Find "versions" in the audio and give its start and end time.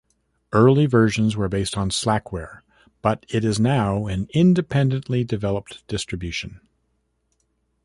0.87-1.35